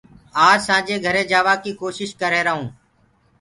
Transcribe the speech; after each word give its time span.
آج 0.47 0.57
سآنٚجي 0.67 0.95
گھري 1.05 1.23
جآوآ 1.31 1.53
ڪيٚ 1.63 1.77
ڪوشيٚش 1.81 2.11
ڪر 2.19 2.29
ريهرآئونٚ 2.33 2.69